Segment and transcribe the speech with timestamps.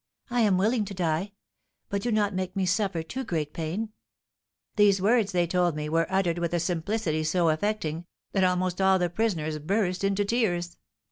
[0.31, 1.33] I am willing to die.
[1.87, 3.91] But do not make me suffer too great pain!'
[4.75, 8.97] These words, they told me, were uttered with a simplicity so affecting, that almost all
[8.97, 10.77] the prisoners burst into tears."